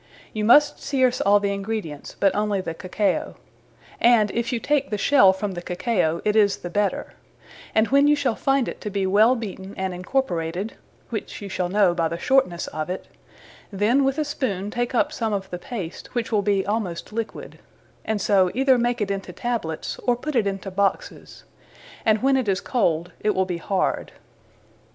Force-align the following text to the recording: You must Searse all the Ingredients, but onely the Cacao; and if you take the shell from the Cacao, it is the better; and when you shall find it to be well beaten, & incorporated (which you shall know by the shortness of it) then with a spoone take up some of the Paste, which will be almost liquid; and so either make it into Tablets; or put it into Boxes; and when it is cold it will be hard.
You 0.33 0.45
must 0.45 0.81
Searse 0.81 1.21
all 1.21 1.39
the 1.39 1.53
Ingredients, 1.53 2.15
but 2.19 2.33
onely 2.33 2.59
the 2.59 2.73
Cacao; 2.73 3.35
and 3.99 4.31
if 4.31 4.51
you 4.51 4.59
take 4.59 4.89
the 4.89 4.97
shell 4.97 5.31
from 5.31 5.51
the 5.51 5.61
Cacao, 5.61 6.21
it 6.25 6.35
is 6.35 6.57
the 6.65 6.71
better; 6.71 7.13
and 7.75 7.89
when 7.89 8.07
you 8.07 8.15
shall 8.15 8.33
find 8.33 8.67
it 8.67 8.81
to 8.81 8.89
be 8.89 9.05
well 9.05 9.35
beaten, 9.35 9.75
& 9.75 9.77
incorporated 9.77 10.73
(which 11.11 11.39
you 11.39 11.49
shall 11.49 11.69
know 11.69 11.93
by 11.93 12.07
the 12.07 12.17
shortness 12.17 12.65
of 12.65 12.89
it) 12.89 13.09
then 13.71 14.03
with 14.03 14.17
a 14.17 14.25
spoone 14.25 14.71
take 14.71 14.95
up 14.95 15.13
some 15.13 15.33
of 15.33 15.51
the 15.51 15.59
Paste, 15.59 16.07
which 16.15 16.31
will 16.31 16.41
be 16.41 16.65
almost 16.65 17.13
liquid; 17.13 17.59
and 18.03 18.19
so 18.19 18.49
either 18.55 18.79
make 18.79 19.01
it 19.01 19.11
into 19.11 19.31
Tablets; 19.31 19.99
or 20.07 20.15
put 20.15 20.35
it 20.35 20.47
into 20.47 20.71
Boxes; 20.71 21.43
and 22.03 22.23
when 22.23 22.35
it 22.37 22.47
is 22.47 22.59
cold 22.59 23.11
it 23.19 23.35
will 23.35 23.45
be 23.45 23.57
hard. 23.57 24.11